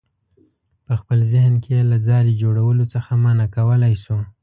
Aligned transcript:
په 0.85 0.93
خپل 1.01 1.19
ذهن 1.33 1.53
کې 1.63 1.71
یې 1.77 1.81
له 1.91 1.97
ځالې 2.07 2.33
جوړولو 2.41 2.83
څخه 2.93 3.11
منع 3.23 3.47
کولی 3.55 3.93
شو. 4.03 4.17